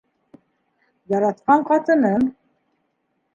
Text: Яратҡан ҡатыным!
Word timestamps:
Яратҡан 1.13 1.67
ҡатыным! 1.69 2.27